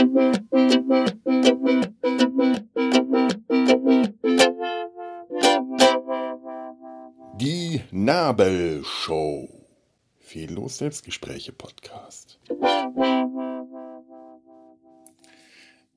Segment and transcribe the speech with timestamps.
[0.00, 0.06] Die
[7.90, 9.46] Nabelshow.
[10.18, 12.40] Fehllos Selbstgespräche Podcast.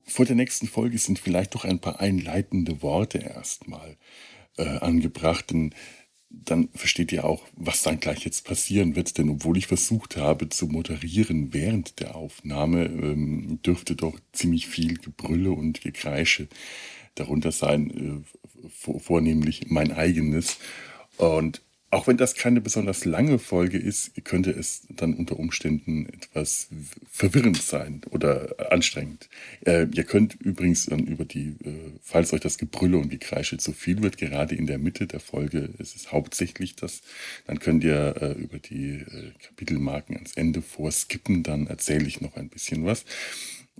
[0.02, 3.96] Vor der nächsten Folge sind vielleicht doch ein paar einleitende Worte erstmal
[4.58, 5.74] äh, angebracht, denn
[6.44, 9.18] dann versteht ihr auch, was dann gleich jetzt passieren wird.
[9.18, 14.98] Denn obwohl ich versucht habe zu moderieren während der Aufnahme, ähm, dürfte doch ziemlich viel
[14.98, 16.48] Gebrülle und Gekreische
[17.14, 20.58] darunter sein, äh, vornehmlich mein eigenes.
[21.16, 21.62] Und
[21.94, 26.68] auch wenn das keine besonders lange Folge ist, könnte es dann unter Umständen etwas
[27.08, 29.28] verwirrend sein oder anstrengend.
[29.64, 33.72] Äh, ihr könnt übrigens dann über die, äh, falls euch das Gebrülle und Gekreische zu
[33.72, 37.02] viel wird, gerade in der Mitte der Folge, ist es hauptsächlich das,
[37.46, 42.36] dann könnt ihr äh, über die äh, Kapitelmarken ans Ende vorskippen, dann erzähle ich noch
[42.36, 43.04] ein bisschen was.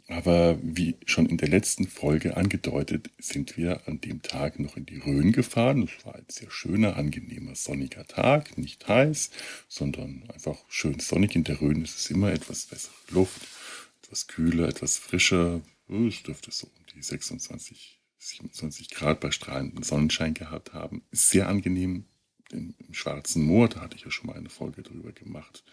[0.08, 4.84] Aber wie schon in der letzten Folge angedeutet, sind wir an dem Tag noch in
[4.84, 5.82] die Rhön gefahren.
[5.82, 9.30] Es war ein sehr schöner, angenehmer, sonniger Tag, nicht heiß,
[9.66, 11.34] sondern einfach schön sonnig.
[11.34, 13.40] In der Rhön ist es immer etwas bessere Luft,
[14.02, 15.62] etwas kühler, etwas frischer.
[15.88, 21.02] Es dürfte so um die 26, 27 Grad bei strahlendem Sonnenschein gehabt haben.
[21.12, 22.04] Sehr angenehm,
[22.54, 25.64] im, im Schwarzen Moor, da hatte ich ja schon mal eine Folge drüber gemacht.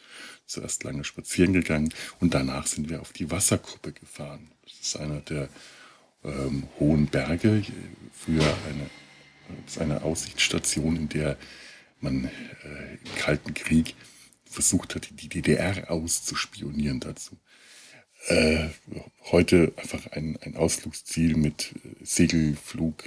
[0.46, 4.52] Zuerst lange spazieren gegangen und danach sind wir auf die Wasserkuppe gefahren.
[4.64, 5.50] Das ist einer der
[6.24, 7.64] ähm, hohen Berge,
[8.14, 8.90] früher eine,
[9.80, 11.38] eine Aussichtsstation, in der
[12.00, 13.96] man äh, im Kalten Krieg
[14.46, 17.38] versucht hat, die DDR auszuspionieren dazu.
[18.28, 18.70] Äh,
[19.32, 23.06] heute einfach ein, ein Ausflugsziel mit äh, Segelflug,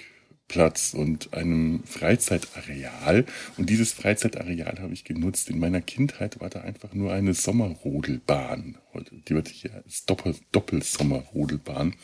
[0.48, 3.24] Platz und einem Freizeitareal.
[3.56, 5.50] Und dieses Freizeitareal habe ich genutzt.
[5.50, 8.78] In meiner Kindheit war da einfach nur eine Sommerrodelbahn.
[9.28, 11.94] Die wird hier als Doppel Doppelsommerrodelbahn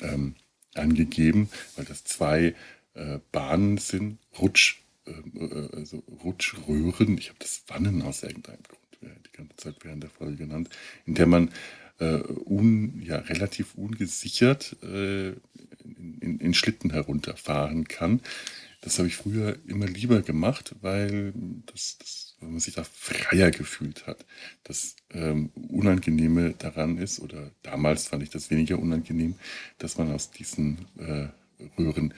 [0.00, 0.34] ähm,
[0.74, 2.54] angegeben, weil das zwei
[2.94, 7.18] äh, Bahnen sind, Rutsch, äh, also Rutschröhren.
[7.18, 10.70] Ich habe das Wannen aus irgendeinem Grund die ganze Zeit während der Folge genannt,
[11.06, 11.50] in der man
[11.98, 15.28] äh, un, ja, relativ ungesichert äh,
[16.20, 18.20] in, in, Schlitten herunterfahren kann.
[18.80, 21.32] Das habe ich früher immer lieber gemacht, weil,
[21.66, 24.26] das, das, weil man sich da freier gefühlt hat.
[24.62, 29.36] Das ähm, Unangenehme daran ist, oder damals fand ich das weniger unangenehm,
[29.78, 31.28] dass man aus diesen äh,
[31.78, 32.12] Röhren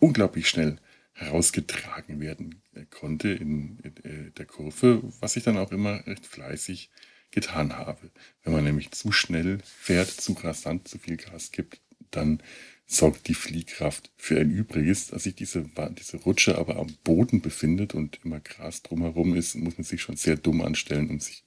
[0.00, 0.76] unglaublich schnell
[1.14, 6.06] herausgetragen werden äh, konnte in, in, in, äh, der Kurve, was ich dann auch immer
[6.06, 6.90] recht fleißig
[7.32, 8.10] getan habe.
[8.44, 12.42] Wenn man nämlich zu schnell fährt, zu rasant, zu viel Gas gibt, dann
[12.86, 15.08] sorgt die Fliehkraft für ein Übriges.
[15.08, 19.78] Dass sich diese, diese Rutsche aber am Boden befindet und immer Gras drumherum ist, muss
[19.78, 21.44] man sich schon sehr dumm anstellen, um sich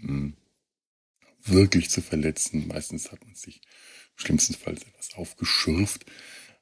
[0.00, 0.36] mh, hm,
[1.44, 2.68] wirklich zu verletzen.
[2.68, 3.62] Meistens hat man sich
[4.16, 6.04] schlimmstenfalls etwas aufgeschürft.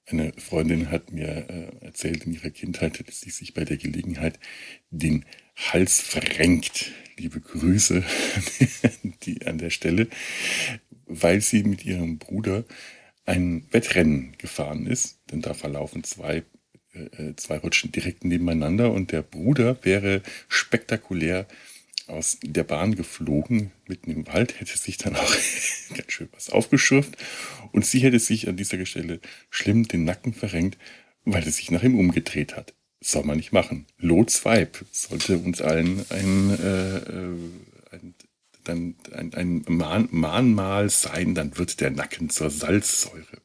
[0.07, 4.41] Eine Freundin hat mir äh, erzählt, in ihrer Kindheit hätte sie sich bei der Gelegenheit
[4.91, 5.25] den
[5.69, 6.93] Hals verrenkt.
[7.17, 8.03] Liebe Grüße
[9.23, 10.09] die an der Stelle,
[11.07, 12.65] weil sie mit ihrem Bruder
[13.27, 16.45] ein Wettrennen gefahren ist, denn da verlaufen zwei,
[16.95, 21.47] äh, äh, zwei Rutschen direkt nebeneinander und der Bruder wäre spektakulär
[22.07, 25.33] aus der Bahn geflogen, mitten im Wald, hätte sich dann auch
[25.95, 27.17] ganz schön was aufgeschürft
[27.73, 29.21] und sie hätte sich an dieser Stelle
[29.51, 30.79] schlimm den Nacken verrenkt,
[31.25, 32.75] weil es sich nach ihm umgedreht hat.
[33.01, 33.87] Soll man nicht machen.
[33.99, 37.37] Lots Vibe sollte uns allen ein, äh, äh
[37.93, 38.15] ein,
[38.67, 43.41] ein, ein, ein Mahn, Mahnmal sein, dann wird der Nacken zur Salzsäure.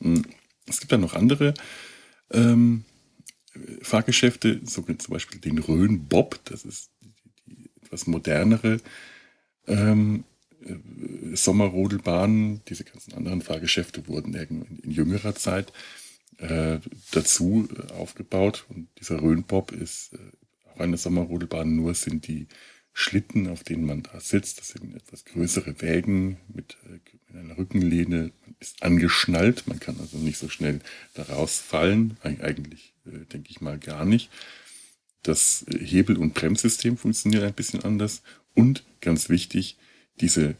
[0.00, 0.24] Hm.
[0.66, 1.54] Es gibt dann noch andere
[2.30, 2.84] ähm,
[3.82, 7.12] Fahrgeschäfte, so zum Beispiel den Rhön Bob, das ist die,
[7.46, 8.80] die etwas modernere
[9.66, 10.24] ähm,
[10.64, 12.62] äh, Sommerrodelbahnen.
[12.68, 15.72] Diese ganzen anderen Fahrgeschäfte wurden in, in jüngerer Zeit
[16.38, 16.78] äh,
[17.10, 18.66] dazu äh, aufgebaut.
[18.68, 20.18] Und dieser Rhönbob ist äh,
[20.70, 22.46] auch eine Sommerrodelbahn, nur sind die
[22.92, 27.00] Schlitten, auf denen man da sitzt, das sind etwas größere Wägen mit, äh,
[27.32, 30.80] mit einer Rückenlehne, man ist angeschnallt, man kann also nicht so schnell
[31.14, 34.30] daraus fallen, eigentlich äh, denke ich mal gar nicht.
[35.24, 38.22] Das Hebel- und Bremssystem funktioniert ein bisschen anders
[38.54, 39.76] und ganz wichtig,
[40.20, 40.54] diese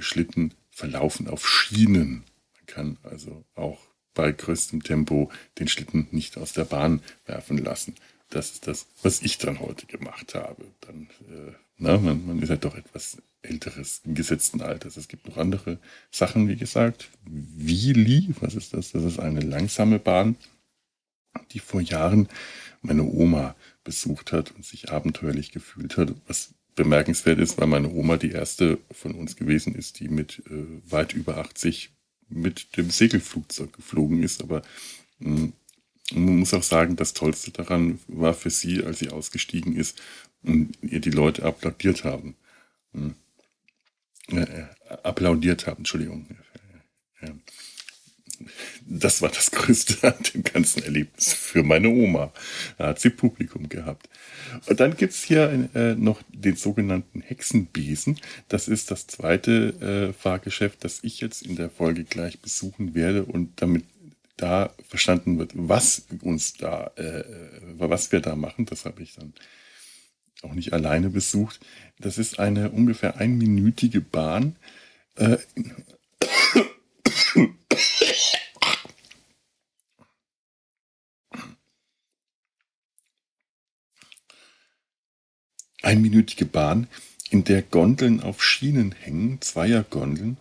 [0.00, 2.24] Schlitten verlaufen auf Schienen.
[2.54, 7.94] Man kann also auch bei größtem Tempo den Schlitten nicht aus der Bahn werfen lassen.
[8.28, 10.64] Das ist das, was ich dann heute gemacht habe.
[10.80, 14.96] Dann, äh, na, man, man ist ja halt doch etwas älteres gesetzten Alters.
[14.96, 15.78] Es gibt noch andere
[16.10, 17.10] Sachen, wie gesagt.
[17.24, 18.92] Wili, was ist das?
[18.92, 20.36] Das ist eine langsame Bahn,
[21.52, 22.28] die vor Jahren
[22.82, 28.16] meine Oma besucht hat und sich abenteuerlich gefühlt hat, was bemerkenswert ist, weil meine Oma
[28.16, 31.90] die erste von uns gewesen ist, die mit äh, weit über 80
[32.30, 34.42] mit dem Segelflugzeug geflogen ist.
[34.42, 34.62] Aber
[35.18, 35.52] mh,
[36.10, 40.00] hm, man muss auch sagen, das Tollste daran war für sie, als sie ausgestiegen ist
[40.42, 42.36] und ihr die Leute applaudiert haben.
[42.92, 43.14] Mh.
[44.28, 44.66] Äh, äh,
[45.02, 46.26] applaudiert haben, Entschuldigung.
[47.20, 47.34] Ja
[48.86, 52.32] das war das Größte an dem ganzen Erlebnis für meine Oma.
[52.78, 54.08] Da hat sie Publikum gehabt.
[54.66, 58.18] Und dann gibt es hier äh, noch den sogenannten Hexenbesen.
[58.48, 63.24] Das ist das zweite äh, Fahrgeschäft, das ich jetzt in der Folge gleich besuchen werde
[63.24, 63.84] und damit
[64.36, 67.24] da verstanden wird, was uns da, äh,
[67.76, 68.64] was wir da machen.
[68.66, 69.34] Das habe ich dann
[70.42, 71.60] auch nicht alleine besucht.
[71.98, 74.56] Das ist eine ungefähr einminütige Bahn.
[75.16, 75.36] Äh,
[85.82, 86.88] einminütige Bahn,
[87.30, 90.38] in der Gondeln auf Schienen hängen, Zweiergondeln.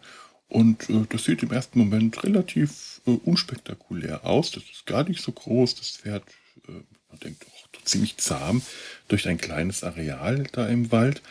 [0.47, 4.51] Und äh, das sieht im ersten Moment relativ äh, unspektakulär aus.
[4.51, 5.75] Das ist gar nicht so groß.
[5.75, 6.23] Das fährt,
[6.67, 6.71] äh,
[7.09, 8.63] man denkt, doch ziemlich zahm
[9.07, 11.21] durch ein kleines Areal da im Wald.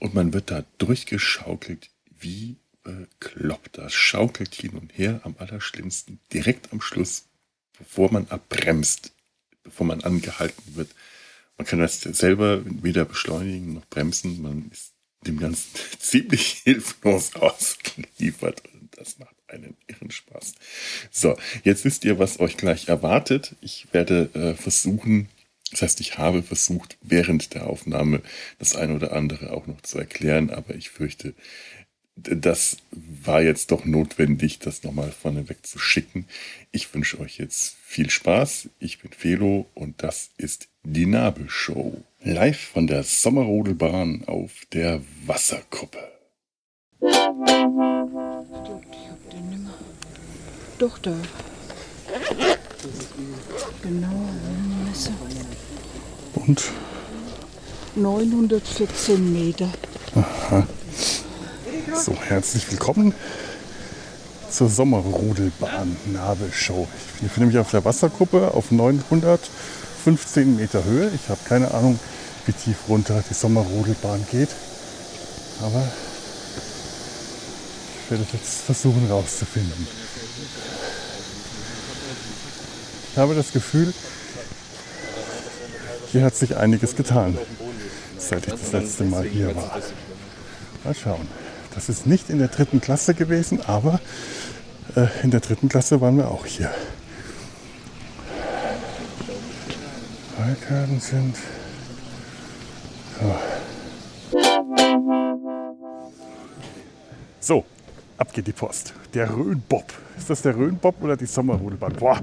[0.00, 3.78] Und man wird da durchgeschaukelt wie bekloppt.
[3.78, 7.26] Das schaukelt hin und her am allerschlimmsten direkt am Schluss,
[7.78, 9.12] bevor man abbremst,
[9.62, 10.90] bevor man angehalten wird
[11.56, 14.42] man kann das selber weder beschleunigen noch bremsen.
[14.42, 14.92] Man ist
[15.26, 15.68] dem Ganzen
[15.98, 18.62] ziemlich hilflos ausgeliefert.
[18.72, 20.54] Und das macht einen irren Spaß.
[21.10, 23.54] So, jetzt wisst ihr, was euch gleich erwartet.
[23.60, 25.28] Ich werde äh, versuchen,
[25.70, 28.22] das heißt, ich habe versucht, während der Aufnahme
[28.58, 31.34] das eine oder andere auch noch zu erklären, aber ich fürchte,
[32.16, 36.26] das war jetzt doch notwendig, das nochmal vorneweg zu schicken.
[36.70, 38.68] Ich wünsche euch jetzt viel Spaß.
[38.78, 42.02] Ich bin Felo und das ist die Nabelshow.
[42.22, 45.98] Live von der Sommerrodelbahn auf der Wasserkuppe.
[50.78, 51.16] Doch, da.
[53.82, 54.28] Genau,
[54.86, 55.12] Messer.
[56.34, 56.62] Und?
[57.96, 59.70] 914 Meter.
[60.14, 60.66] Aha.
[61.94, 63.14] So, herzlich willkommen
[64.50, 66.88] zur Sommerrudelbahn Nabelshow.
[67.16, 71.10] Ich befinde mich auf der Wasserkuppe auf 915 Meter Höhe.
[71.14, 72.00] Ich habe keine Ahnung,
[72.46, 74.48] wie tief runter die Sommerrudelbahn geht.
[75.62, 75.88] Aber
[78.04, 79.86] ich werde es jetzt versuchen rauszufinden.
[83.12, 83.94] Ich habe das Gefühl,
[86.10, 87.38] hier hat sich einiges getan,
[88.18, 89.80] seit ich das letzte Mal hier war.
[90.82, 91.43] Mal schauen.
[91.74, 94.00] Das ist nicht in der dritten Klasse gewesen, aber
[94.94, 96.70] äh, in der dritten Klasse waren wir auch hier.
[100.38, 101.36] Wahlkarten sind.
[103.20, 103.36] So.
[107.40, 107.64] so,
[108.18, 108.94] ab geht die Post.
[109.14, 109.92] Der Rhönbob.
[110.16, 111.92] Ist das der Rhönbob oder die Sommerrodelbahn?
[111.94, 112.20] Boah,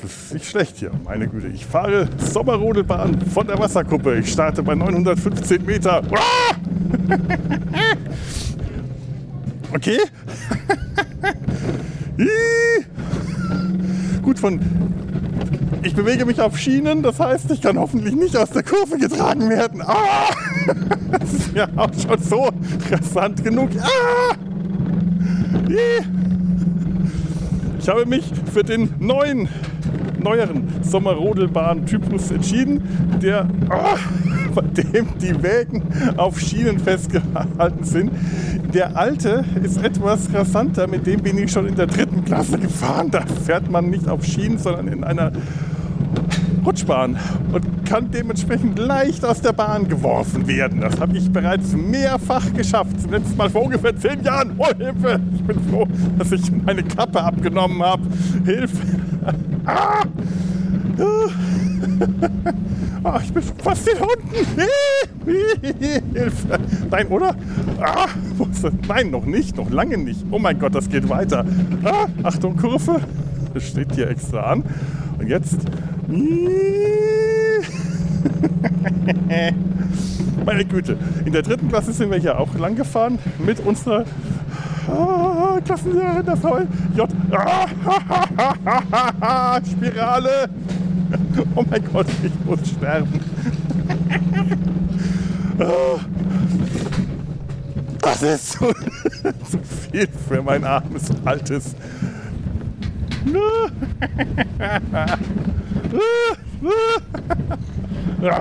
[0.00, 0.92] das ist nicht schlecht hier.
[1.04, 4.18] Meine Güte, ich fahre Sommerrodelbahn von der Wasserkuppe.
[4.18, 6.02] Ich starte bei 915 Meter.
[9.72, 9.98] Okay.
[14.22, 14.60] Gut, von.
[15.82, 19.48] Ich bewege mich auf Schienen, das heißt, ich kann hoffentlich nicht aus der Kurve getragen
[19.48, 19.82] werden.
[19.82, 20.28] Ah!
[21.10, 22.50] Das ist ja auch schon so
[22.90, 23.70] rasant genug.
[23.80, 24.34] Ah!
[27.78, 29.48] Ich habe mich für den neuen,
[30.22, 32.82] neueren Sommerrodelbahn-Typus entschieden,
[33.22, 33.96] der, oh,
[34.54, 35.82] bei dem die Wägen
[36.18, 38.10] auf Schienen festgehalten sind.
[38.74, 43.10] Der alte ist etwas rasanter, mit dem bin ich schon in der dritten Klasse gefahren.
[43.10, 45.32] Da fährt man nicht auf Schienen, sondern in einer
[46.66, 47.16] Rutschbahn
[47.50, 50.82] und kann dementsprechend leicht aus der Bahn geworfen werden.
[50.82, 53.00] Das habe ich bereits mehrfach geschafft.
[53.00, 54.52] Zum letzten Mal vor ungefähr zehn Jahren.
[54.58, 55.18] Oh, Hilfe!
[55.34, 58.02] Ich bin froh, dass ich meine Kappe abgenommen habe.
[58.44, 58.76] Hilfe!
[59.64, 60.02] Ah!
[63.02, 64.62] Ah, ich bin fast hier unten.
[66.14, 66.58] Hilfe.
[66.90, 67.34] Nein, oder?
[67.80, 68.06] Ah?
[68.86, 69.56] Nein, noch nicht.
[69.56, 70.24] Noch lange nicht.
[70.30, 71.44] Oh mein Gott, das geht weiter.
[71.84, 73.00] Ah, Achtung, Kurve.
[73.54, 74.64] Das steht hier extra an.
[75.18, 75.58] Und jetzt.
[80.44, 80.96] Meine Güte.
[81.24, 84.04] In der dritten Klasse sind wir hier auch lang gefahren mit unserer
[84.88, 86.58] ah, Klassenlehrerin, der Frau
[86.94, 87.08] J.
[89.20, 90.48] Ah, Spirale.
[91.54, 93.18] Oh mein Gott, ich muss sterben.
[98.00, 98.66] Das ist zu,
[99.50, 99.58] zu
[99.90, 101.74] viel für mein armes, altes.
[108.20, 108.20] Ah.
[108.20, 108.38] Ja.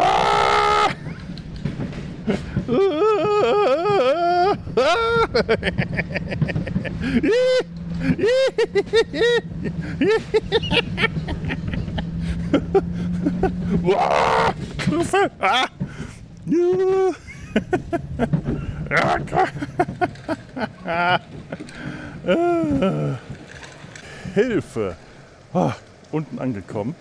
[13.83, 15.29] Ja, klar.
[15.39, 15.65] Ah.
[24.33, 24.95] Hilfe!
[25.53, 25.73] Ah,
[26.11, 26.95] unten angekommen.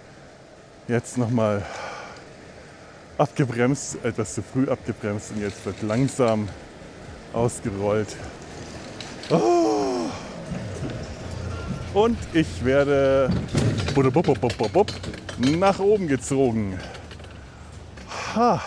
[0.89, 1.63] Jetzt nochmal
[3.19, 6.49] abgebremst, etwas zu früh abgebremst und jetzt wird langsam
[7.33, 8.17] ausgerollt.
[9.31, 10.11] Oh.
[11.95, 13.31] Und ich werde
[15.39, 16.81] nach oben gezogen.
[18.35, 18.61] Ha,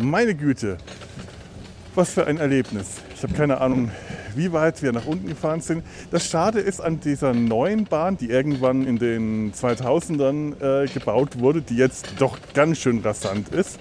[0.00, 0.78] meine Güte,
[1.94, 2.86] was für ein Erlebnis.
[3.14, 3.90] Ich habe keine Ahnung,
[4.34, 5.84] wie weit wir nach unten gefahren sind.
[6.10, 11.62] Das Schade ist an dieser neuen Bahn, die irgendwann in den 2000ern äh, gebaut wurde,
[11.62, 13.78] die jetzt doch ganz schön rasant ist,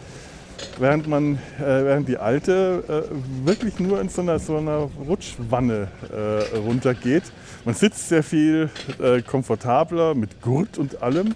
[0.77, 5.87] während man, äh, während die alte äh, wirklich nur in so einer, so einer Rutschwanne
[6.11, 7.23] äh, runtergeht.
[7.63, 8.69] Man sitzt sehr viel
[9.01, 11.35] äh, komfortabler mit Gurt und allem.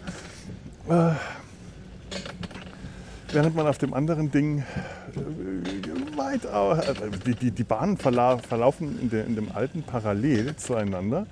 [3.34, 8.38] Äh, während man auf dem anderen Ding äh, weit, äh, die, die, die Bahnen verla
[8.38, 11.26] verlaufen in, de, in dem alten parallel zueinander.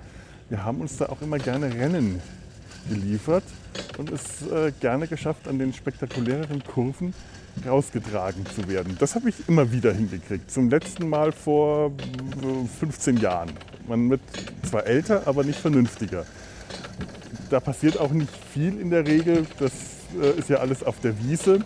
[0.48, 2.20] Wir haben uns da auch immer gerne Rennen
[2.88, 3.44] geliefert
[3.98, 7.14] und es äh, gerne geschafft, an den spektakuläreren Kurven
[7.66, 8.96] rausgetragen zu werden.
[8.98, 10.50] Das habe ich immer wieder hingekriegt.
[10.50, 11.92] Zum letzten Mal vor
[12.80, 13.50] 15 Jahren.
[13.86, 14.22] Man wird
[14.68, 16.24] zwar älter, aber nicht vernünftiger.
[17.50, 19.46] Da passiert auch nicht viel in der Regel.
[19.58, 21.60] Das äh, ist ja alles auf der Wiese.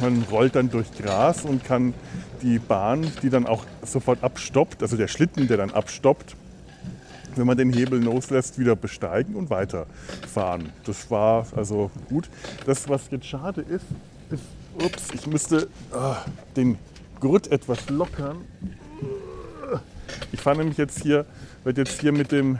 [0.00, 1.94] Man rollt dann durch Gras und kann
[2.42, 6.36] die Bahn, die dann auch sofort abstoppt, also der Schlitten, der dann abstoppt,
[7.36, 10.70] wenn man den Hebel loslässt, wieder besteigen und weiterfahren.
[10.84, 12.28] Das war also gut.
[12.66, 13.86] Das, was jetzt schade ist,
[14.30, 14.42] ist,
[14.82, 16.16] ups, ich müsste ah,
[16.56, 16.78] den
[17.20, 18.44] Gurt etwas lockern.
[20.32, 21.24] Ich fahre nämlich jetzt hier,
[21.64, 22.58] werde jetzt hier mit dem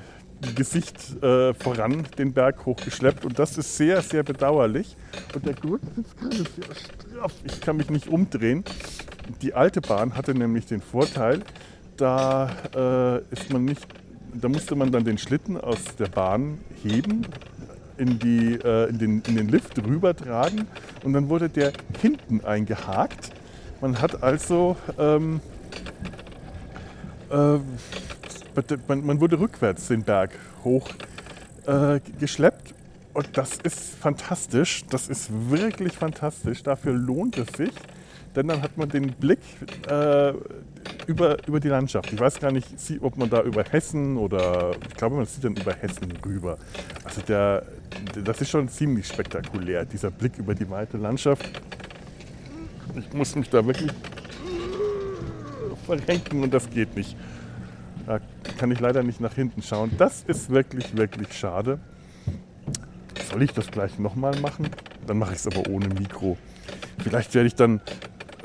[0.55, 4.97] Gesicht äh, voran den Berg hochgeschleppt und das ist sehr, sehr bedauerlich.
[5.35, 7.33] Und der Gurt ist gerade sehr straff.
[7.45, 8.65] Ich kann mich nicht umdrehen.
[9.43, 11.41] Die alte Bahn hatte nämlich den Vorteil,
[11.97, 13.87] da äh, ist man nicht,
[14.35, 17.27] da musste man dann den Schlitten aus der Bahn heben,
[17.97, 20.67] in, die, äh, in, den, in den Lift rübertragen
[21.05, 23.31] und dann wurde der hinten eingehakt.
[23.81, 25.41] Man hat also ähm,
[27.31, 27.59] äh,
[28.89, 30.31] man, man wurde rückwärts den Berg
[30.65, 30.89] hoch
[31.67, 32.75] äh, geschleppt
[33.15, 34.85] und das ist fantastisch.
[34.91, 36.63] Das ist wirklich fantastisch.
[36.63, 37.73] Dafür lohnt es sich,
[38.35, 39.39] denn dann hat man den Blick
[39.89, 40.33] äh,
[41.07, 42.13] über, über die Landschaft.
[42.13, 42.69] Ich weiß gar nicht,
[43.01, 46.59] ob man da über Hessen oder ich glaube, man sieht dann über Hessen rüber.
[47.05, 47.65] Also der,
[48.25, 51.49] das ist schon ziemlich spektakulär, dieser Blick über die weite Landschaft.
[52.97, 53.91] Ich muss mich da wirklich
[55.87, 57.17] verrenken und das geht nicht.
[58.07, 58.21] Da
[58.59, 59.91] kann ich leider nicht nach hinten schauen.
[59.97, 61.79] Das ist wirklich, wirklich schade.
[63.31, 64.69] Soll ich das gleich nochmal machen?
[65.07, 66.37] Dann mache ich es aber ohne Mikro.
[66.99, 67.81] Vielleicht werde ich dann...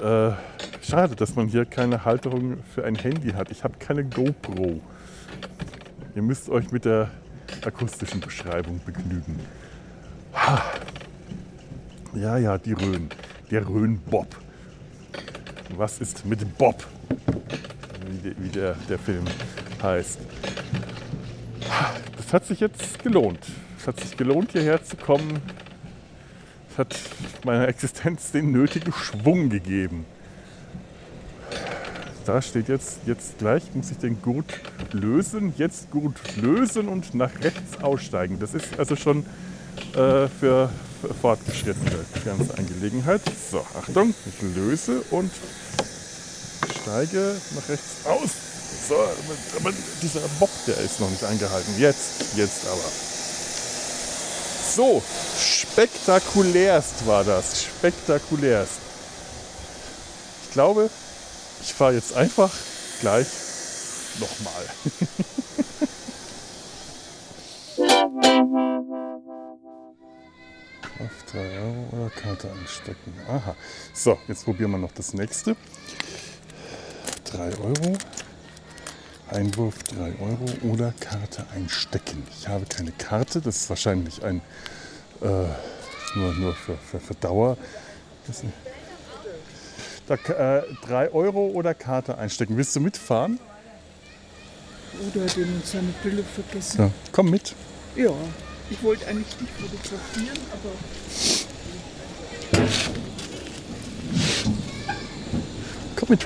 [0.01, 0.32] Äh,
[0.82, 3.51] schade, dass man hier keine Halterung für ein Handy hat.
[3.51, 4.80] Ich habe keine GoPro.
[6.16, 7.12] Ihr müsst euch mit der
[7.66, 9.39] akustischen Beschreibung begnügen.
[10.34, 10.63] Ha.
[12.16, 13.10] Ja, ja, die Rhön.
[13.51, 14.36] Der Rhön-Bob.
[15.75, 16.86] Was ist mit Bob?
[18.22, 19.26] Wie, wie der, der Film
[19.82, 20.20] heißt.
[22.18, 23.40] Das hat sich jetzt gelohnt.
[23.78, 25.42] Es hat sich gelohnt, hierher zu kommen.
[26.72, 26.96] Es hat
[27.46, 30.06] meiner Existenz den nötigen Schwung gegeben.
[32.26, 34.60] Da steht jetzt, jetzt gleich muss ich den Gurt
[34.92, 38.38] lösen, jetzt Gurt lösen und nach rechts aussteigen.
[38.40, 39.26] Das ist also schon
[39.94, 40.70] äh, für,
[41.02, 43.22] für Fortgeschrittene ganze Angelegenheit.
[43.50, 45.32] So, Achtung, ich löse und
[46.89, 48.29] steige nach rechts aus.
[48.88, 48.96] So,
[49.60, 51.79] aber dieser Bock, der ist noch nicht angehalten.
[51.79, 52.91] Jetzt, jetzt aber.
[54.75, 55.03] So,
[55.38, 57.63] spektakulärst war das.
[57.63, 58.79] Spektakulärst.
[60.46, 60.89] Ich glaube,
[61.62, 62.51] ich fahre jetzt einfach
[63.01, 63.27] gleich
[64.19, 64.65] nochmal.
[71.00, 73.13] Auf 3 Euro oder Karte anstecken.
[73.27, 73.55] Aha.
[73.93, 75.55] So, jetzt probieren wir noch das nächste.
[77.32, 77.98] 3 Euro.
[79.30, 82.26] Einwurf 3 Euro oder Karte einstecken.
[82.32, 84.42] Ich habe keine Karte, das ist wahrscheinlich ein
[85.22, 85.26] äh,
[86.16, 87.58] nur, nur für, für, für Dauer.
[90.08, 92.58] Da, äh, 3 Euro oder Karte einstecken.
[92.58, 93.40] Willst du mitfahren?
[95.14, 96.82] Oder hat jemand seine Brille vergessen?
[96.82, 96.92] Ja.
[97.12, 97.54] Komm mit.
[97.96, 98.12] Ja,
[98.72, 100.72] ich wollte eigentlich nicht fotografieren, aber.
[105.96, 106.26] Komm mit.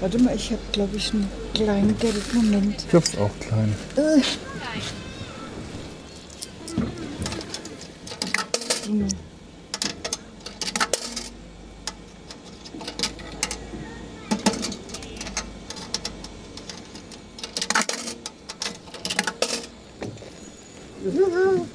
[0.00, 2.32] Warte mal, ich habe, glaube ich, einen kleinen Geld.
[2.32, 2.86] Moment.
[2.88, 3.74] Ich hab's auch klein.
[3.96, 4.22] Äh.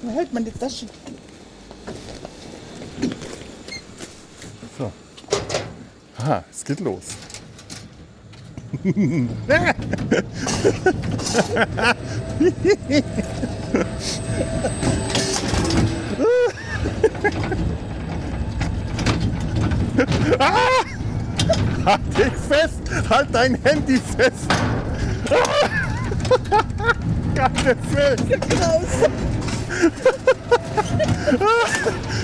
[0.02, 0.88] Wo hält man die Tasche?
[4.80, 4.92] So.
[6.18, 7.04] Aha, es geht los.
[21.86, 22.82] Halt dich fest!
[23.10, 24.48] Halt dein Handy fest!
[27.36, 28.42] Gottes Willen!
[28.62, 29.10] Raus!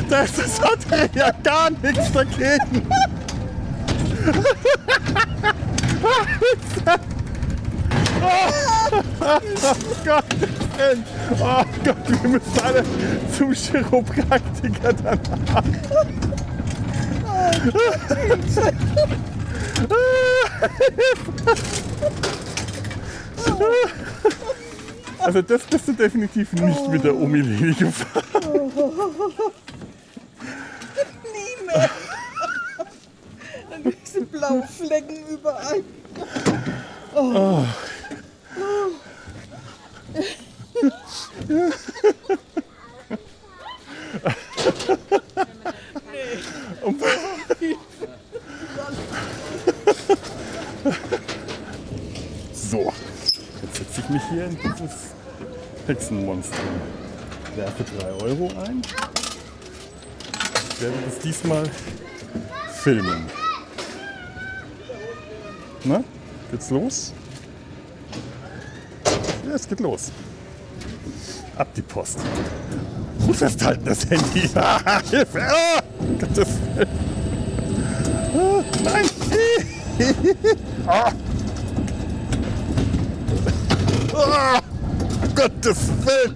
[0.09, 2.87] Da ist das andere ja gar nichts dagegen!
[6.03, 6.25] Oh
[10.05, 10.23] Gott,
[11.39, 12.83] oh Gott, wir müssen alle
[13.37, 15.63] zum Chiropraktiker danach.
[25.19, 28.23] Also das bist du definitiv nicht mit der Omi-Linie gefahren.
[31.23, 31.89] Nie mehr.
[34.41, 35.83] Blauen Flecken überall.
[52.53, 52.91] So,
[53.61, 54.91] jetzt setze ich mich hier in dieses
[55.85, 56.57] Hexenmonster.
[57.55, 58.81] Werfe 3 Euro ein.
[60.71, 61.69] Ich werde das diesmal
[62.81, 63.40] filmen.
[65.83, 66.03] Na,
[66.51, 67.13] geht's los?
[69.47, 70.11] Ja, es geht los.
[71.55, 72.19] Ab die Post.
[73.25, 74.49] Gut festhalten das Handy.
[74.55, 75.41] Ah, Hilfe!
[75.41, 75.81] Ah,
[76.19, 76.47] Gottes.
[78.33, 79.09] Ah, nein!
[80.87, 81.11] Ah.
[84.13, 84.61] Ah,
[85.35, 86.35] Gottes Willen!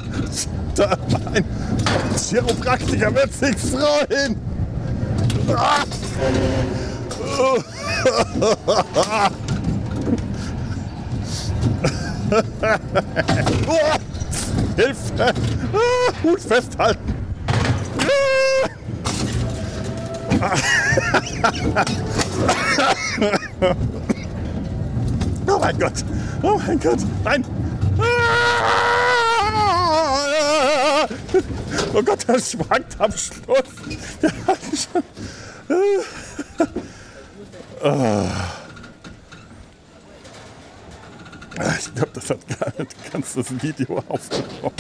[0.75, 0.97] Da,
[1.34, 1.45] ein
[2.17, 4.36] Chiropraktiker wird sich freuen!
[5.47, 5.84] Ah.
[7.38, 7.58] Oh,
[14.78, 15.34] Hilfe!
[15.74, 17.13] Ah, Hut festhalten!
[25.48, 26.04] Oh mein Gott!
[26.41, 26.98] Oh mein Gott!
[27.24, 27.45] Nein!
[31.93, 33.63] Oh Gott, das schwankt am Schluss.
[34.19, 35.04] Wir hatten schon.
[35.69, 36.63] Ah,
[37.86, 37.91] Ich
[41.93, 44.74] glaube, das hat gar nicht ganz das Video aufgenommen.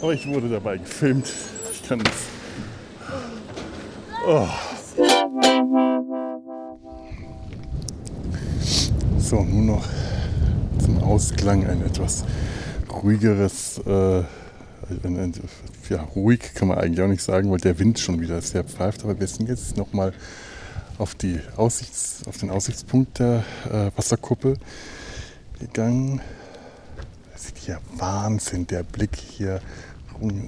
[0.00, 1.30] Aber ich wurde dabei gefilmt.
[1.72, 2.14] Ich kann das.
[9.18, 9.84] So, nun noch
[10.82, 12.24] zum Ausklang ein etwas
[12.90, 14.22] ruhigeres, äh,
[15.88, 19.04] ja, ruhig kann man eigentlich auch nicht sagen, weil der Wind schon wieder sehr pfeift.
[19.04, 20.12] Aber wir sind jetzt nochmal
[20.98, 21.14] auf,
[21.56, 24.56] auf den Aussichtspunkt der äh, Wasserkuppel
[25.58, 26.20] gegangen.
[27.32, 29.60] Das sieht hier Wahnsinn, der Blick hier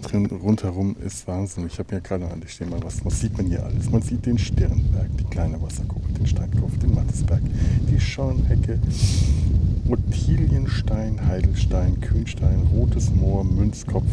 [0.03, 1.67] drin, rundherum ist Wahnsinn.
[1.67, 3.89] Ich habe hier gerade an dich stehen, was, was sieht man hier alles?
[3.91, 7.43] Man sieht den Sternberg, die kleine Wasserkuppel, den Steinkopf, den Mattesberg,
[7.89, 8.79] die Schornhecke,
[9.91, 14.07] Ottilienstein, Heidelstein, Kühnstein, Rotes Moor, Münzkopf,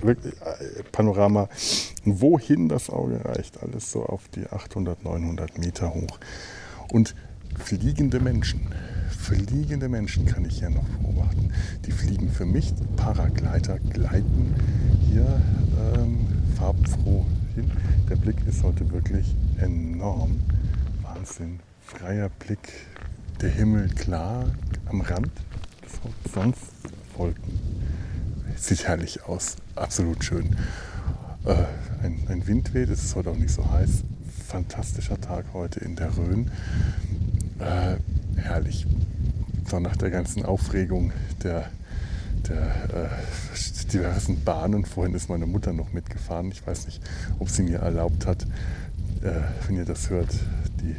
[0.00, 1.48] Wirklich, äh, Panorama,
[2.04, 6.18] wohin das Auge reicht, alles so auf die 800, 900 Meter hoch.
[6.92, 7.14] Und
[7.58, 8.68] fliegende Menschen,
[9.10, 11.52] fliegende Menschen kann ich hier noch beobachten.
[11.86, 14.54] Die fliegen für mich, Paragleiter gleiten
[15.10, 15.42] hier
[15.94, 16.26] ähm,
[16.56, 17.26] farbenfroh
[17.56, 17.70] hin.
[18.08, 20.40] Der Blick ist heute wirklich enorm.
[21.02, 21.60] Wahnsinn.
[21.80, 22.72] Freier Blick,
[23.40, 24.44] der Himmel klar
[24.86, 25.30] am Rand
[25.84, 26.58] des Horizonts,
[27.16, 27.58] Wolken.
[28.56, 30.56] Sieht herrlich aus, absolut schön.
[31.44, 31.54] Äh,
[32.02, 34.04] ein, ein Wind weht, es ist heute auch nicht so heiß.
[34.48, 36.50] Fantastischer Tag heute in der Rhön.
[37.58, 37.96] Äh,
[38.38, 38.86] herrlich.
[39.68, 41.70] So nach der ganzen Aufregung der,
[42.48, 44.84] der äh, diversen Bahnen.
[44.84, 46.50] Vorhin ist meine Mutter noch mitgefahren.
[46.50, 47.00] Ich weiß nicht,
[47.38, 48.44] ob sie mir erlaubt hat,
[49.22, 49.30] äh,
[49.66, 50.32] wenn ihr das hört,
[50.80, 50.96] die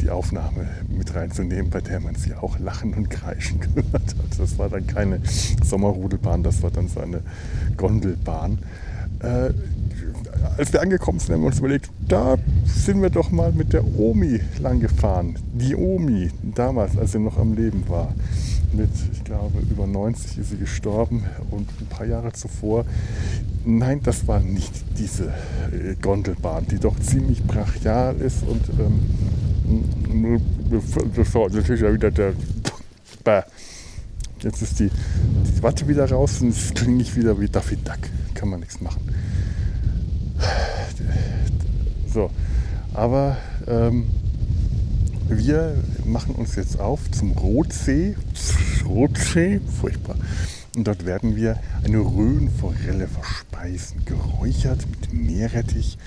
[0.00, 4.38] die Aufnahme mit reinzunehmen, bei der man sie auch lachen und kreischen gehört hat.
[4.38, 5.20] Das war dann keine
[5.64, 7.22] Sommerrudelbahn, das war dann so eine
[7.76, 8.58] Gondelbahn.
[9.20, 9.52] Äh,
[10.56, 12.36] als wir angekommen sind, haben wir uns überlegt, da
[12.66, 15.38] sind wir doch mal mit der Omi lang gefahren.
[15.54, 18.14] Die Omi, damals, als sie noch am Leben war.
[18.72, 22.86] Mit, ich glaube, über 90 ist sie gestorben und ein paar Jahre zuvor.
[23.66, 30.40] Nein, das war nicht diese äh, Gondelbahn, die doch ziemlich brachial ist und ähm,
[31.14, 32.32] das war natürlich wieder der.
[34.42, 38.00] Jetzt ist die, die Watte wieder raus und es klinge ich wieder wie Daffy Duck.
[38.34, 39.00] Kann man nichts machen.
[42.12, 42.30] So,
[42.92, 44.10] aber ähm,
[45.28, 48.16] wir machen uns jetzt auf zum Rotsee.
[48.84, 50.16] Rotsee, furchtbar.
[50.76, 55.98] Und dort werden wir eine Röhrenforelle verspeisen, geräuchert mit Meerrettich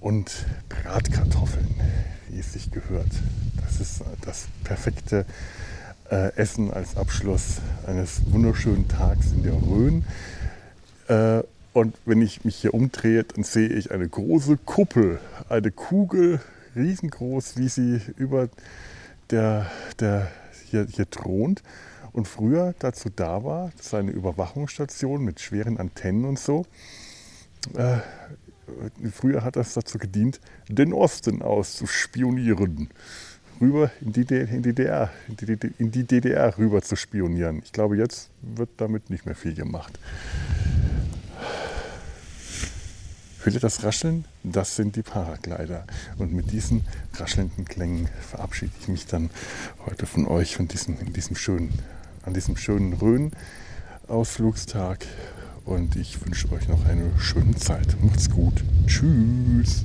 [0.00, 0.30] und
[0.68, 1.68] Bratkartoffeln,
[2.28, 3.10] wie es sich gehört.
[3.64, 5.26] Das ist das perfekte
[6.10, 7.56] äh, Essen als Abschluss
[7.86, 10.04] eines wunderschönen Tags in der Rhön.
[11.08, 11.42] Äh,
[11.78, 16.40] und wenn ich mich hier umdrehe, dann sehe ich eine große Kuppel, eine Kugel,
[16.74, 18.48] riesengroß, wie sie über
[19.30, 20.28] der, der
[20.70, 21.62] hier, hier thront.
[22.12, 26.66] Und früher dazu da war, das eine Überwachungsstation mit schweren Antennen und so.
[27.74, 27.98] Äh,
[29.12, 32.88] früher hat das dazu gedient, den Osten auszuspionieren.
[33.60, 35.10] Rüber in die, in die DDR,
[35.78, 37.60] in die DDR rüber zu spionieren.
[37.64, 39.98] Ich glaube, jetzt wird damit nicht mehr viel gemacht.
[43.42, 44.24] Hört ihr das Rascheln?
[44.42, 45.84] Das sind die Paraglider.
[46.18, 49.30] Und mit diesen raschelnden Klängen verabschiede ich mich dann
[49.86, 51.78] heute von euch von diesem, diesem schönen,
[52.24, 55.06] an diesem schönen Rhön-Ausflugstag.
[55.64, 57.96] Und ich wünsche euch noch eine schöne Zeit.
[58.02, 58.64] Macht's gut.
[58.86, 59.84] Tschüss.